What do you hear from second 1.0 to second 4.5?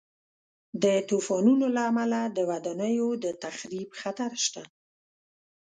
طوفانونو له امله د ودانیو د تخریب خطر